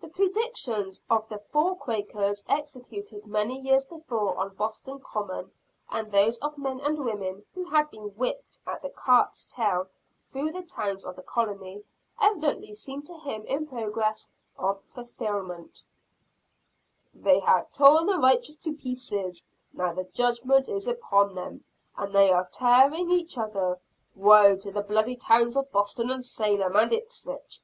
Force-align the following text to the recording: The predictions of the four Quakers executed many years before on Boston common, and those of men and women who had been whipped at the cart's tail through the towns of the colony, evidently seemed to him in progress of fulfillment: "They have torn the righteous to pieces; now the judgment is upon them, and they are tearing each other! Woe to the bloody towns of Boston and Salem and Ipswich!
The 0.00 0.08
predictions 0.08 1.02
of 1.10 1.28
the 1.28 1.36
four 1.36 1.76
Quakers 1.76 2.42
executed 2.48 3.26
many 3.26 3.60
years 3.60 3.84
before 3.84 4.34
on 4.38 4.54
Boston 4.54 5.00
common, 5.00 5.52
and 5.90 6.10
those 6.10 6.38
of 6.38 6.56
men 6.56 6.80
and 6.80 7.04
women 7.04 7.44
who 7.52 7.66
had 7.68 7.90
been 7.90 8.08
whipped 8.16 8.58
at 8.66 8.80
the 8.80 8.88
cart's 8.88 9.44
tail 9.44 9.86
through 10.24 10.52
the 10.52 10.62
towns 10.62 11.04
of 11.04 11.14
the 11.14 11.22
colony, 11.22 11.84
evidently 12.22 12.72
seemed 12.72 13.06
to 13.08 13.18
him 13.18 13.44
in 13.44 13.66
progress 13.66 14.30
of 14.56 14.82
fulfillment: 14.84 15.84
"They 17.12 17.40
have 17.40 17.70
torn 17.70 18.06
the 18.06 18.16
righteous 18.16 18.56
to 18.56 18.72
pieces; 18.72 19.42
now 19.74 19.92
the 19.92 20.04
judgment 20.04 20.70
is 20.70 20.88
upon 20.88 21.34
them, 21.34 21.64
and 21.98 22.14
they 22.14 22.32
are 22.32 22.48
tearing 22.50 23.10
each 23.10 23.36
other! 23.36 23.78
Woe 24.14 24.56
to 24.56 24.72
the 24.72 24.80
bloody 24.80 25.16
towns 25.16 25.54
of 25.54 25.70
Boston 25.70 26.08
and 26.10 26.24
Salem 26.24 26.76
and 26.76 26.94
Ipswich! 26.94 27.60